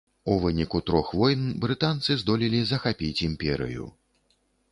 [0.33, 3.85] У выніку трох войн брытанцы здолелі захапіць імперыю.